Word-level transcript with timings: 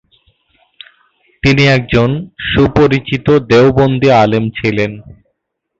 তিনি 1.43 1.63
একজন 1.67 2.09
সুপরিচিত 2.49 3.27
দেওবন্দী 3.49 4.09
আলেম 4.21 4.43
ছিলেন। 4.57 4.91